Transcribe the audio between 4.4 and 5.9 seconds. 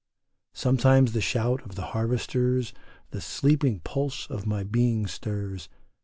my being stirs.